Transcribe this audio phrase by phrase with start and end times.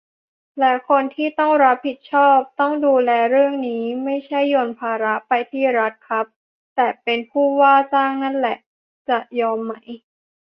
[0.59, 6.25] และคนที่ต้องรับผิดชอบ ต้องดูแลเรื่องนี้ ไม่ใช่โยนภาระไปที่รัฐครับ
[6.75, 7.45] แต่เป็นผู้
[7.93, 8.57] จ้างนั่นแหละ
[9.09, 9.73] จะยอมไหม